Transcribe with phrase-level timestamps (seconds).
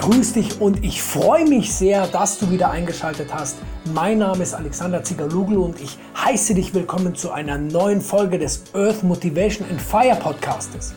[0.00, 3.56] grüße dich und ich freue mich sehr, dass du wieder eingeschaltet hast.
[3.92, 8.64] Mein Name ist Alexander Zigaluglu und ich heiße dich willkommen zu einer neuen Folge des
[8.72, 10.94] Earth Motivation and Fire Podcastes.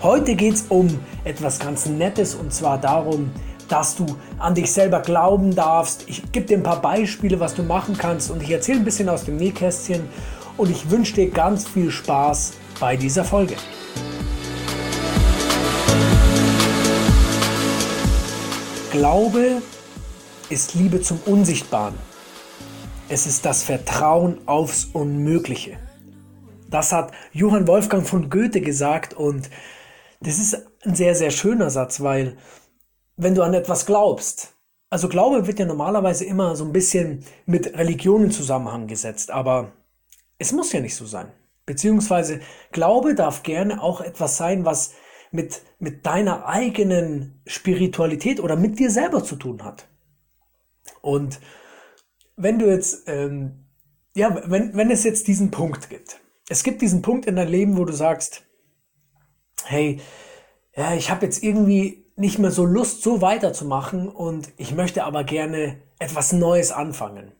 [0.00, 0.88] Heute geht es um
[1.24, 3.32] etwas ganz Nettes und zwar darum,
[3.68, 4.06] dass du
[4.38, 6.04] an dich selber glauben darfst.
[6.06, 9.08] Ich gebe dir ein paar Beispiele, was du machen kannst und ich erzähle ein bisschen
[9.08, 10.02] aus dem Nähkästchen
[10.56, 13.56] und ich wünsche dir ganz viel Spaß bei dieser Folge.
[18.98, 19.60] Glaube
[20.48, 21.94] ist Liebe zum Unsichtbaren.
[23.10, 25.76] Es ist das Vertrauen aufs Unmögliche.
[26.70, 29.50] Das hat Johann Wolfgang von Goethe gesagt und
[30.22, 32.38] das ist ein sehr, sehr schöner Satz, weil
[33.18, 34.54] wenn du an etwas glaubst,
[34.88, 39.72] also Glaube wird ja normalerweise immer so ein bisschen mit Religion in Zusammenhang gesetzt, aber
[40.38, 41.30] es muss ja nicht so sein.
[41.66, 42.40] Beziehungsweise
[42.72, 44.94] Glaube darf gerne auch etwas sein, was
[45.36, 49.86] mit, mit deiner eigenen Spiritualität oder mit dir selber zu tun hat.
[51.00, 51.38] Und
[52.36, 53.66] wenn du jetzt, ähm,
[54.14, 57.76] ja, wenn, wenn es jetzt diesen Punkt gibt, es gibt diesen Punkt in deinem Leben,
[57.76, 58.44] wo du sagst,
[59.64, 60.00] hey,
[60.74, 65.24] ja, ich habe jetzt irgendwie nicht mehr so Lust, so weiterzumachen und ich möchte aber
[65.24, 67.32] gerne etwas Neues anfangen.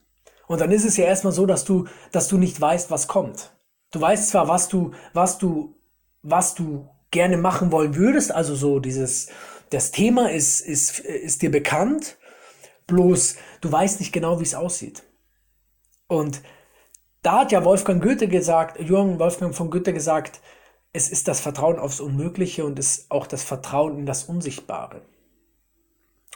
[0.49, 3.53] Und dann ist es ja erstmal so, dass du, dass du nicht weißt, was kommt.
[3.91, 5.75] Du weißt zwar, was du, was du,
[6.23, 8.33] was du gerne machen wollen würdest.
[8.33, 9.29] Also so dieses,
[9.71, 12.17] das Thema ist, ist, ist dir bekannt,
[12.87, 15.03] bloß du weißt nicht genau, wie es aussieht.
[16.09, 16.43] Und
[17.23, 20.41] da hat ja Wolfgang Goethe gesagt, Johann Wolfgang von Goethe gesagt,
[20.93, 25.03] es ist das Vertrauen aufs Unmögliche und es ist auch das Vertrauen in das Unsichtbare.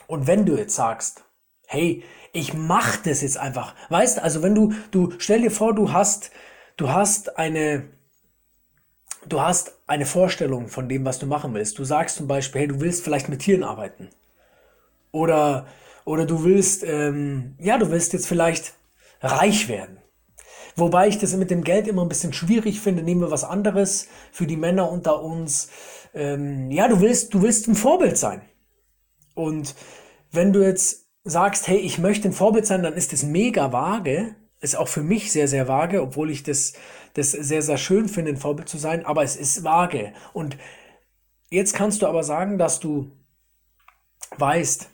[0.07, 1.25] Und wenn du jetzt sagst,
[1.67, 5.93] hey, ich mach das jetzt einfach, weißt, also wenn du, du stell dir vor, du
[5.93, 6.33] hast,
[6.77, 7.89] du hast eine,
[9.27, 11.79] du hast eine Vorstellung von dem, was du machen willst.
[11.79, 14.09] Du sagst zum Beispiel, hey, du willst vielleicht mit Tieren arbeiten.
[15.13, 15.67] Oder,
[16.05, 18.75] oder du willst, ähm, ja, du willst jetzt vielleicht
[19.21, 19.99] reich werden.
[20.77, 23.03] Wobei ich das mit dem Geld immer ein bisschen schwierig finde.
[23.03, 25.69] Nehmen wir was anderes für die Männer unter uns.
[26.15, 28.43] Ähm, ja, du willst, du willst ein Vorbild sein.
[29.35, 29.75] Und
[30.31, 34.37] wenn du jetzt sagst, hey, ich möchte ein Vorbild sein, dann ist das mega vage,
[34.61, 36.75] ist auch für mich sehr, sehr vage, obwohl ich das,
[37.15, 40.13] das sehr, sehr schön finde, ein Vorbild zu sein, aber es ist vage.
[40.33, 40.57] Und
[41.49, 43.11] jetzt kannst du aber sagen, dass du
[44.37, 44.91] weißt,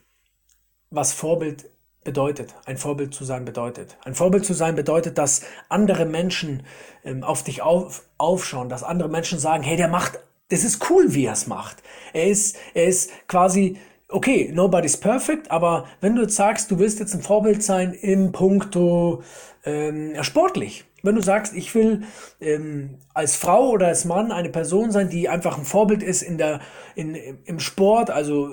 [0.90, 1.68] was Vorbild
[2.04, 3.98] bedeutet, ein Vorbild zu sein bedeutet.
[4.04, 6.64] Ein Vorbild zu sein bedeutet, dass andere Menschen
[7.04, 11.12] ähm, auf dich auf, aufschauen, dass andere Menschen sagen, hey, der macht, das ist cool,
[11.14, 11.82] wie er es macht.
[12.12, 13.78] Er ist, er ist quasi
[14.08, 18.32] okay, nobody's perfect, aber wenn du jetzt sagst, du willst jetzt ein Vorbild sein im
[18.32, 19.22] Punkto
[19.64, 22.02] ähm, sportlich, wenn du sagst, ich will
[22.40, 26.36] ähm, als Frau oder als Mann eine Person sein, die einfach ein Vorbild ist in
[26.36, 26.60] der,
[26.94, 28.50] in, im Sport, also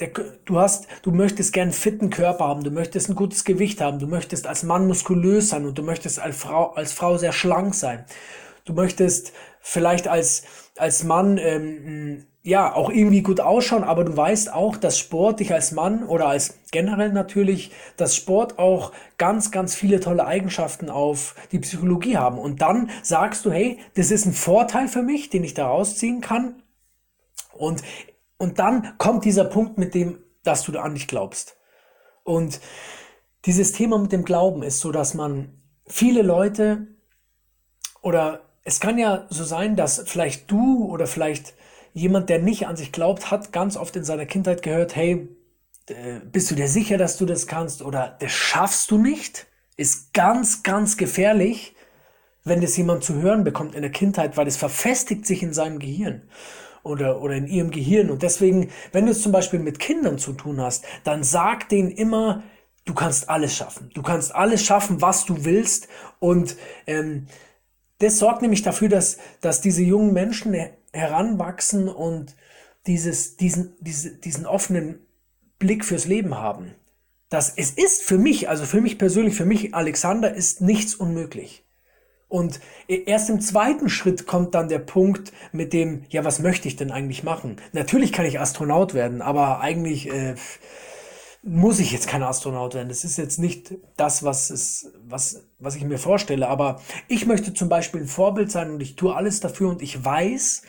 [0.00, 0.10] der,
[0.44, 3.98] du hast, du möchtest gern einen fitten Körper haben, du möchtest ein gutes Gewicht haben,
[3.98, 7.74] du möchtest als Mann muskulös sein und du möchtest als Frau, als Frau sehr schlank
[7.74, 8.04] sein.
[8.64, 10.44] Du möchtest vielleicht als,
[10.76, 15.54] als Mann ähm, ja, auch irgendwie gut ausschauen, aber du weißt auch, dass Sport dich
[15.54, 21.34] als Mann oder als generell natürlich, dass Sport auch ganz, ganz viele tolle Eigenschaften auf
[21.52, 22.36] die Psychologie haben.
[22.38, 26.20] Und dann sagst du, hey, das ist ein Vorteil für mich, den ich da rausziehen
[26.20, 26.62] kann.
[27.54, 27.82] Und,
[28.36, 31.56] und dann kommt dieser Punkt mit dem, dass du da an dich glaubst.
[32.24, 32.60] Und
[33.46, 36.88] dieses Thema mit dem Glauben ist so, dass man viele Leute
[38.02, 41.54] oder es kann ja so sein, dass vielleicht du oder vielleicht
[41.94, 45.28] jemand, der nicht an sich glaubt, hat ganz oft in seiner Kindheit gehört, hey,
[45.86, 49.46] äh, bist du dir sicher, dass du das kannst oder das schaffst du nicht?
[49.76, 51.74] Ist ganz, ganz gefährlich,
[52.44, 55.78] wenn das jemand zu hören bekommt in der Kindheit, weil es verfestigt sich in seinem
[55.78, 56.28] Gehirn
[56.82, 58.10] oder, oder in ihrem Gehirn.
[58.10, 61.90] Und deswegen, wenn du es zum Beispiel mit Kindern zu tun hast, dann sag denen
[61.90, 62.42] immer,
[62.84, 63.90] du kannst alles schaffen.
[63.94, 65.88] Du kannst alles schaffen, was du willst.
[66.18, 66.56] Und
[66.86, 67.26] ähm,
[67.98, 70.54] das sorgt nämlich dafür, dass, dass diese jungen Menschen
[70.94, 72.34] heranwachsen und
[72.86, 75.00] dieses, diesen, diese, diesen offenen
[75.58, 76.74] Blick fürs Leben haben.
[77.28, 81.64] Das, es ist für mich, also für mich persönlich, für mich Alexander, ist nichts unmöglich.
[82.28, 86.76] Und erst im zweiten Schritt kommt dann der Punkt mit dem, ja, was möchte ich
[86.76, 87.56] denn eigentlich machen?
[87.72, 90.34] Natürlich kann ich Astronaut werden, aber eigentlich äh,
[91.44, 92.88] muss ich jetzt kein Astronaut werden.
[92.88, 96.48] Das ist jetzt nicht das, was, es, was, was ich mir vorstelle.
[96.48, 100.04] Aber ich möchte zum Beispiel ein Vorbild sein und ich tue alles dafür und ich
[100.04, 100.62] weiß,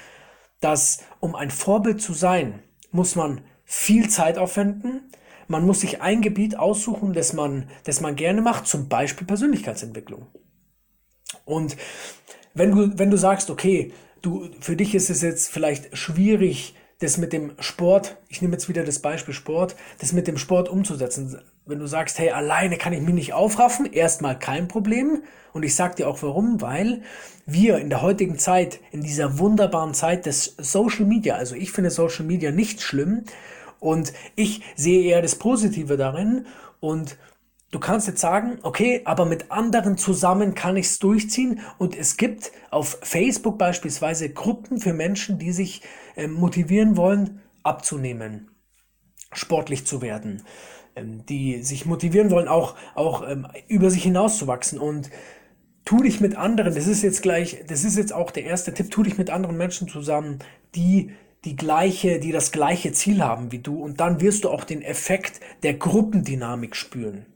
[0.65, 5.11] dass um ein Vorbild zu sein, muss man viel Zeit aufwenden.
[5.47, 10.25] Man muss sich ein Gebiet aussuchen, das man, das man gerne macht, zum Beispiel Persönlichkeitsentwicklung.
[11.45, 11.77] Und
[12.55, 17.17] wenn du, wenn du sagst, okay, du, für dich ist es jetzt vielleicht schwierig, das
[17.17, 21.39] mit dem Sport, ich nehme jetzt wieder das Beispiel Sport, das mit dem Sport umzusetzen.
[21.65, 25.23] Wenn du sagst, hey, alleine kann ich mich nicht aufraffen, erstmal kein Problem.
[25.51, 27.01] Und ich sag dir auch warum, weil
[27.45, 31.89] wir in der heutigen Zeit, in dieser wunderbaren Zeit des Social Media, also ich finde
[31.89, 33.23] Social Media nicht schlimm
[33.79, 36.45] und ich sehe eher das Positive darin
[36.79, 37.17] und
[37.71, 41.59] Du kannst jetzt sagen, okay, aber mit anderen zusammen kann ich es durchziehen.
[41.77, 45.81] Und es gibt auf Facebook beispielsweise Gruppen für Menschen, die sich
[46.15, 48.49] äh, motivieren wollen, abzunehmen,
[49.33, 50.43] sportlich zu werden,
[50.97, 54.79] die sich motivieren wollen, auch, auch ähm, über sich hinauszuwachsen.
[54.79, 55.09] Und
[55.83, 58.91] tu dich mit anderen, das ist jetzt gleich, das ist jetzt auch der erste Tipp,
[58.91, 60.39] tu dich mit anderen Menschen zusammen,
[60.75, 61.11] die
[61.45, 64.81] die gleiche, die das gleiche Ziel haben wie du und dann wirst du auch den
[64.81, 67.27] Effekt der Gruppendynamik spüren.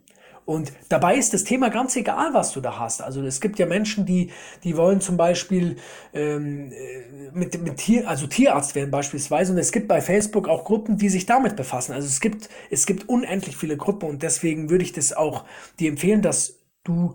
[0.50, 3.04] Und dabei ist das Thema ganz egal, was du da hast.
[3.04, 4.32] Also es gibt ja Menschen, die,
[4.64, 5.76] die wollen zum Beispiel
[6.12, 9.54] ähm, äh, mit, mit Tier, also Tierarzt werden beispielsweise.
[9.54, 11.94] Und es gibt bei Facebook auch Gruppen, die sich damit befassen.
[11.94, 15.46] Also es gibt, es gibt unendlich viele Gruppen und deswegen würde ich das auch
[15.80, 17.14] dir empfehlen, dass du,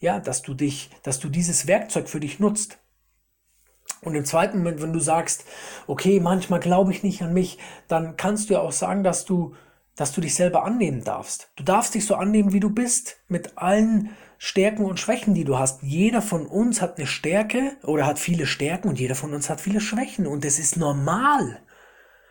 [0.00, 2.78] ja, dass du dich, dass du dieses Werkzeug für dich nutzt.
[4.00, 5.44] Und im zweiten Moment, wenn du sagst,
[5.86, 7.58] okay, manchmal glaube ich nicht an mich,
[7.88, 9.52] dann kannst du ja auch sagen, dass du
[9.96, 11.50] dass du dich selber annehmen darfst.
[11.56, 15.58] Du darfst dich so annehmen, wie du bist, mit allen Stärken und Schwächen, die du
[15.58, 15.82] hast.
[15.82, 19.60] Jeder von uns hat eine Stärke oder hat viele Stärken und jeder von uns hat
[19.60, 21.60] viele Schwächen und das ist normal.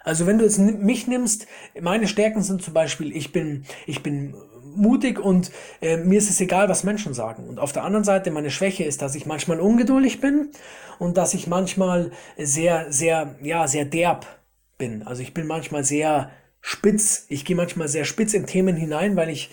[0.04, 1.48] Also wenn du jetzt mich nimmst,
[1.80, 4.36] meine Stärken sind zum Beispiel, ich bin, ich bin
[4.76, 7.48] mutig und äh, mir ist es egal, was Menschen sagen.
[7.48, 10.50] Und auf der anderen Seite, meine Schwäche ist, dass ich manchmal ungeduldig bin
[11.00, 14.26] und dass ich manchmal sehr, sehr, ja, sehr derb
[14.78, 15.04] bin.
[15.04, 16.32] Also ich bin manchmal sehr
[16.62, 17.26] spitz.
[17.28, 19.50] Ich gehe manchmal sehr spitz in Themen hinein, weil ich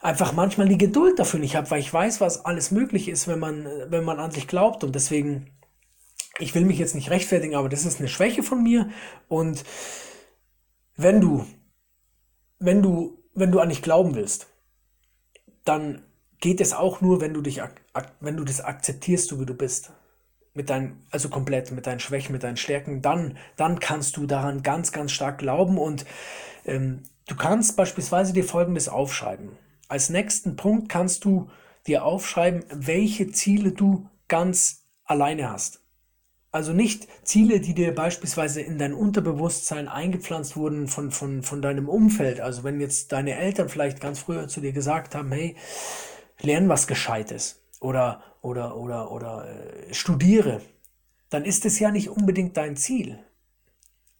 [0.00, 3.38] einfach manchmal die Geduld dafür nicht habe, weil ich weiß, was alles möglich ist, wenn
[3.38, 4.82] man, wenn man an sich glaubt.
[4.84, 5.50] Und deswegen,
[6.38, 8.90] ich will mich jetzt nicht rechtfertigen, aber das ist eine Schwäche von mir.
[9.28, 9.64] Und
[10.96, 11.46] wenn du,
[12.58, 14.48] wenn du, wenn du an dich glauben willst,
[15.64, 16.02] dann
[16.40, 17.60] geht es auch nur, wenn du dich,
[18.20, 19.92] wenn du das akzeptierst, so wie du bist
[20.54, 24.62] mit deinen, also komplett mit deinen Schwächen, mit deinen Stärken, dann, dann kannst du daran
[24.62, 26.04] ganz, ganz stark glauben und
[26.64, 29.50] ähm, du kannst beispielsweise dir Folgendes aufschreiben.
[29.88, 31.50] Als nächsten Punkt kannst du
[31.86, 35.80] dir aufschreiben, welche Ziele du ganz alleine hast.
[36.52, 41.88] Also nicht Ziele, die dir beispielsweise in dein Unterbewusstsein eingepflanzt wurden von, von, von deinem
[41.88, 42.40] Umfeld.
[42.40, 45.56] Also wenn jetzt deine Eltern vielleicht ganz früher zu dir gesagt haben, hey,
[46.40, 50.60] lern was Gescheites oder oder, oder, oder äh, studiere,
[51.28, 53.18] dann ist es ja nicht unbedingt dein Ziel.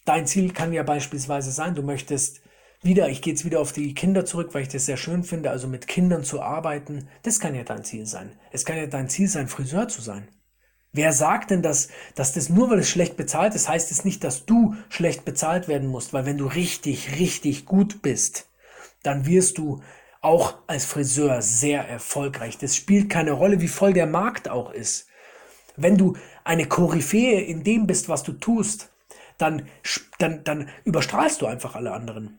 [0.05, 2.40] Dein Ziel kann ja beispielsweise sein, du möchtest
[2.82, 5.50] wieder, ich gehe jetzt wieder auf die Kinder zurück, weil ich das sehr schön finde,
[5.50, 8.32] also mit Kindern zu arbeiten, das kann ja dein Ziel sein.
[8.52, 10.28] Es kann ja dein Ziel sein, Friseur zu sein.
[10.93, 14.25] Wer sagt denn, dass, dass das nur weil es schlecht bezahlt ist, heißt es nicht,
[14.25, 18.49] dass du schlecht bezahlt werden musst, weil wenn du richtig, richtig gut bist,
[19.02, 19.82] dann wirst du
[20.20, 22.58] auch als Friseur sehr erfolgreich.
[22.58, 25.06] Das spielt keine Rolle, wie voll der Markt auch ist.
[25.76, 28.90] Wenn du eine Koryphäe in dem bist, was du tust,
[29.38, 29.67] dann,
[30.19, 32.38] dann, dann überstrahlst du einfach alle anderen.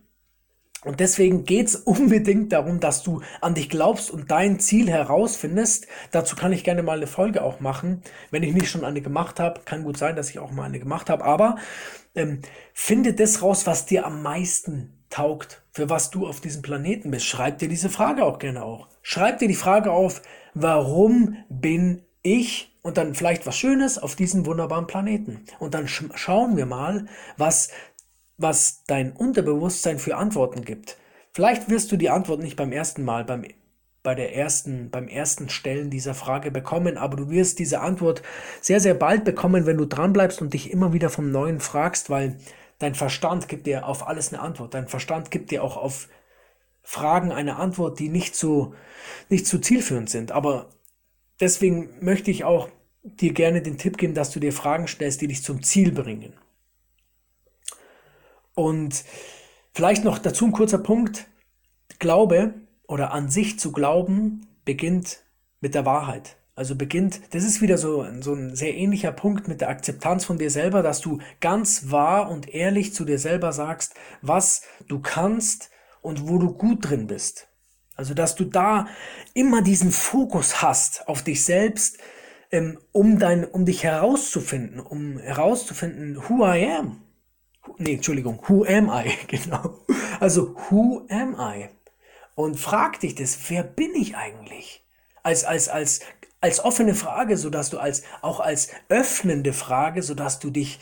[0.84, 5.88] Und deswegen geht's unbedingt darum, dass du an dich glaubst und dein Ziel herausfindest.
[6.12, 8.04] Dazu kann ich gerne mal eine Folge auch machen.
[8.30, 10.80] Wenn ich nicht schon eine gemacht habe, kann gut sein, dass ich auch mal eine
[10.80, 11.24] gemacht habe.
[11.24, 11.56] Aber
[12.14, 12.42] ähm,
[12.74, 17.26] finde das raus, was dir am meisten taugt, für was du auf diesem Planeten bist.
[17.26, 18.88] Schreib dir diese Frage auch gerne auch.
[19.04, 20.22] Schreib dir die Frage auf,
[20.56, 25.46] warum bin ich und dann vielleicht was Schönes auf diesem wunderbaren Planeten.
[25.60, 27.06] Und dann sch schauen wir mal,
[27.38, 27.70] was,
[28.38, 30.98] was dein Unterbewusstsein für Antworten gibt.
[31.32, 33.46] Vielleicht wirst du die Antwort nicht beim ersten Mal, beim,
[34.04, 38.24] bei der ersten, beim ersten Stellen dieser Frage bekommen, aber du wirst diese Antwort
[38.60, 42.38] sehr, sehr bald bekommen, wenn du dranbleibst und dich immer wieder vom Neuen fragst, weil
[42.82, 44.74] Dein Verstand gibt dir auf alles eine Antwort.
[44.74, 46.10] Dein Verstand gibt dir auch auf
[46.82, 48.74] Fragen eine Antwort, die nicht so,
[49.30, 50.32] nicht so zielführend sind.
[50.32, 50.72] Aber
[51.40, 52.70] deswegen möchte ich auch
[53.04, 56.34] dir gerne den Tipp geben, dass du dir Fragen stellst, die dich zum Ziel bringen.
[58.56, 59.04] Und
[59.76, 61.28] vielleicht noch dazu ein kurzer Punkt.
[62.00, 62.56] Glaube
[62.88, 65.24] oder an sich zu glauben beginnt
[65.60, 66.38] mit der Wahrheit.
[66.54, 70.38] Also beginnt, das ist wieder so, so ein sehr ähnlicher Punkt mit der Akzeptanz von
[70.38, 75.72] dir selber, dass du ganz wahr und ehrlich zu dir selber sagst, was du kannst
[76.02, 77.48] und wo du gut drin bist.
[77.96, 78.88] Also dass du da
[79.34, 82.00] immer diesen Fokus hast auf dich selbst,
[82.52, 87.04] ähm, um dein, um dich herauszufinden, um herauszufinden, who I am.
[87.78, 89.80] Nee, Entschuldigung, who am I, genau.
[90.20, 91.70] Also who am I?
[92.36, 94.84] Und frag dich das, wer bin ich eigentlich?
[95.24, 96.02] Als, als, als
[96.42, 100.80] als offene Frage, so dass du als auch als öffnende Frage, so dass du dich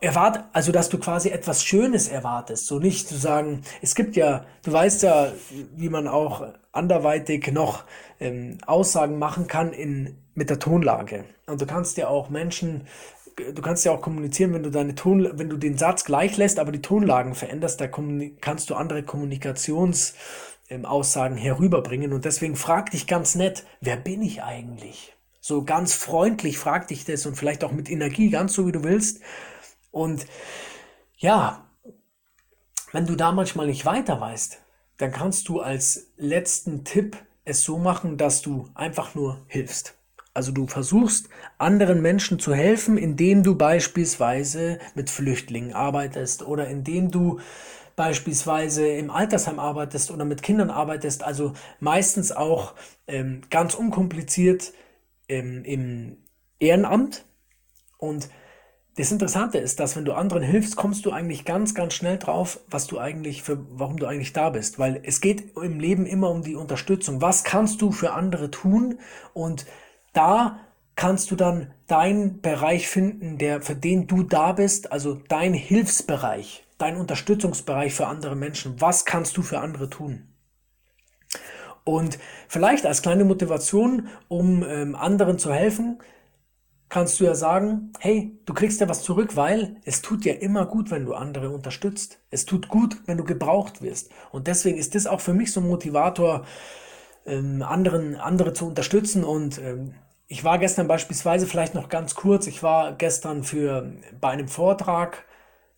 [0.00, 4.44] erwart, also dass du quasi etwas Schönes erwartest, so nicht zu sagen, es gibt ja,
[4.64, 5.32] du weißt ja,
[5.76, 7.84] wie man auch anderweitig noch
[8.20, 11.24] ähm, Aussagen machen kann in, mit der Tonlage.
[11.46, 12.88] Und du kannst ja auch Menschen,
[13.36, 16.58] du kannst ja auch kommunizieren, wenn du deine Ton, wenn du den Satz gleich lässt,
[16.58, 17.86] aber die Tonlagen veränderst, da
[18.40, 20.84] kannst du andere Kommunikationsaussagen ähm,
[21.36, 22.12] herüberbringen.
[22.12, 25.14] Und deswegen frag dich ganz nett, wer bin ich eigentlich?
[25.40, 28.84] So ganz freundlich frag dich das und vielleicht auch mit Energie, ganz so wie du
[28.84, 29.20] willst.
[29.90, 30.26] Und
[31.16, 31.66] ja,
[32.92, 34.60] wenn du da manchmal nicht weiter weißt,
[34.98, 39.94] dann kannst du als letzten Tipp es so machen, dass du einfach nur hilfst.
[40.34, 47.10] Also du versuchst anderen Menschen zu helfen, indem du beispielsweise mit Flüchtlingen arbeitest oder indem
[47.10, 47.40] du
[47.98, 52.74] beispielsweise im Altersheim arbeitest oder mit Kindern arbeitest, also meistens auch
[53.08, 54.72] ähm, ganz unkompliziert
[55.28, 56.18] ähm, im
[56.60, 57.26] Ehrenamt.
[57.98, 58.30] Und
[58.96, 62.60] das Interessante ist, dass wenn du anderen hilfst, kommst du eigentlich ganz, ganz schnell drauf,
[62.70, 64.78] was du eigentlich für, warum du eigentlich da bist.
[64.78, 67.20] Weil es geht im Leben immer um die Unterstützung.
[67.20, 69.00] Was kannst du für andere tun?
[69.34, 69.66] Und
[70.12, 70.60] da
[70.94, 76.64] kannst du dann deinen Bereich finden, der, für den du da bist, also dein Hilfsbereich,
[76.78, 78.80] dein Unterstützungsbereich für andere Menschen.
[78.80, 80.28] Was kannst du für andere tun?
[81.84, 82.18] Und
[82.48, 85.98] vielleicht als kleine Motivation, um ähm, anderen zu helfen,
[86.88, 90.66] kannst du ja sagen, hey, du kriegst ja was zurück, weil es tut ja immer
[90.66, 92.20] gut, wenn du andere unterstützt.
[92.30, 94.10] Es tut gut, wenn du gebraucht wirst.
[94.32, 96.44] Und deswegen ist das auch für mich so ein Motivator,
[97.26, 99.24] ähm, anderen, andere zu unterstützen.
[99.24, 99.94] Und ähm,
[100.26, 105.24] ich war gestern beispielsweise, vielleicht noch ganz kurz, ich war gestern für, bei einem Vortrag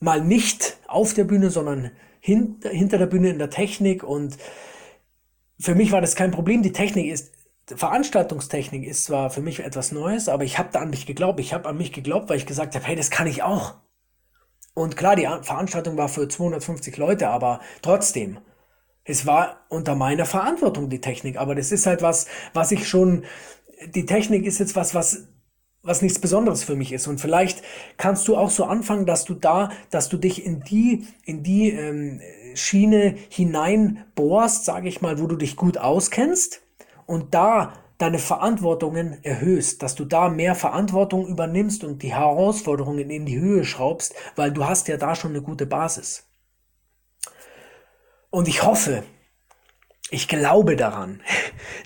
[0.01, 4.37] mal nicht auf der Bühne, sondern hin, hinter der Bühne in der Technik und
[5.59, 6.63] für mich war das kein Problem.
[6.63, 7.33] Die Technik ist
[7.77, 11.41] Veranstaltungstechnik ist zwar für mich etwas Neues, aber ich habe da an mich geglaubt.
[11.41, 13.77] Ich habe an mich geglaubt, weil ich gesagt habe, hey, das kann ich auch.
[14.75, 18.39] Und klar, die Veranstaltung war für 250 Leute, aber trotzdem,
[19.05, 21.37] es war unter meiner Verantwortung die Technik.
[21.37, 23.25] Aber das ist halt was, was ich schon,
[23.95, 25.29] die Technik ist jetzt was, was
[25.83, 27.07] was nichts Besonderes für mich ist.
[27.07, 27.63] Und vielleicht
[27.97, 31.71] kannst du auch so anfangen, dass du da, dass du dich in die, in die
[31.71, 32.21] ähm,
[32.55, 36.63] Schiene hineinbohrst, sage ich mal, wo du dich gut auskennst
[37.07, 43.27] und da deine Verantwortungen erhöhst, dass du da mehr Verantwortung übernimmst und die Herausforderungen in
[43.27, 46.27] die Höhe schraubst, weil du hast ja da schon eine gute Basis.
[48.31, 49.03] Und ich hoffe,
[50.11, 51.21] ich glaube daran,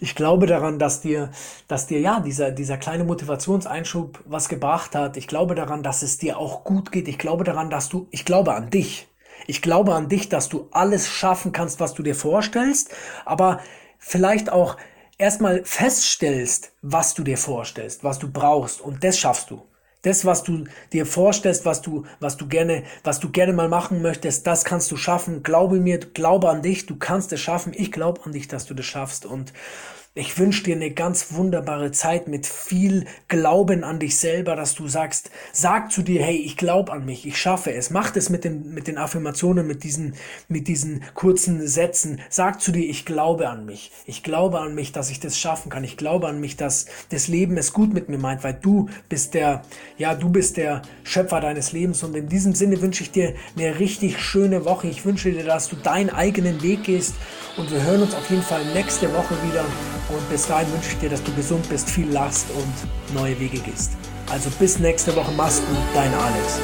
[0.00, 1.30] ich glaube daran, dass dir,
[1.68, 5.16] dass dir ja dieser, dieser kleine Motivationseinschub was gebracht hat.
[5.16, 7.06] Ich glaube daran, dass es dir auch gut geht.
[7.06, 9.08] Ich glaube daran, dass du, ich glaube an dich.
[9.46, 12.94] Ich glaube an dich, dass du alles schaffen kannst, was du dir vorstellst,
[13.26, 13.60] aber
[13.98, 14.76] vielleicht auch
[15.18, 19.62] erstmal feststellst, was du dir vorstellst, was du brauchst und das schaffst du.
[20.04, 24.02] Das, was du dir vorstellst, was du, was du gerne, was du gerne mal machen
[24.02, 25.42] möchtest, das kannst du schaffen.
[25.42, 27.72] Glaube mir, glaube an dich, du kannst es schaffen.
[27.74, 29.52] Ich glaube an dich, dass du das schaffst und
[30.16, 34.86] ich wünsche dir eine ganz wunderbare Zeit mit viel Glauben an dich selber, dass du
[34.86, 37.90] sagst, sag zu dir, hey, ich glaube an mich, ich schaffe es.
[37.90, 40.14] Mach das mit den, mit den Affirmationen, mit diesen,
[40.46, 42.20] mit diesen kurzen Sätzen.
[42.30, 43.90] Sag zu dir, ich glaube an mich.
[44.06, 45.82] Ich glaube an mich, dass ich das schaffen kann.
[45.82, 49.34] Ich glaube an mich, dass das Leben es gut mit mir meint, weil du bist
[49.34, 49.62] der,
[49.98, 52.04] ja, du bist der Schöpfer deines Lebens.
[52.04, 54.86] Und in diesem Sinne wünsche ich dir eine richtig schöne Woche.
[54.86, 57.16] Ich wünsche dir, dass du deinen eigenen Weg gehst.
[57.56, 59.64] Und wir hören uns auf jeden Fall nächste Woche wieder.
[60.08, 63.58] Und bis dahin wünsche ich dir, dass du gesund bist, viel lachst und neue Wege
[63.58, 63.92] gehst.
[64.30, 66.60] Also bis nächste Woche, mach's gut, dein Alex.